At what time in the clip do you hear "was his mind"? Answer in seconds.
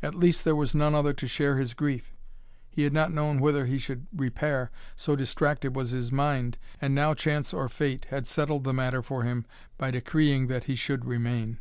5.74-6.56